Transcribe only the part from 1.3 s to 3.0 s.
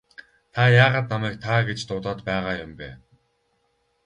та гэж дуудаад байгаа юм бэ?